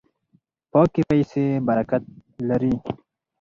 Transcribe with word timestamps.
پاکې 0.71 1.01
پیسې 1.09 1.45
برکت 1.67 2.03
لري. 2.49 2.73